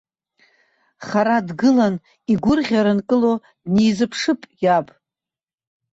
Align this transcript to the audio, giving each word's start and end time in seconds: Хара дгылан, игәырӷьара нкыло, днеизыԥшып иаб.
Хара 1.05 1.37
дгылан, 1.47 1.95
игәырӷьара 2.31 2.93
нкыло, 2.97 3.33
днеизыԥшып 3.63 4.41
иаб. 4.63 4.87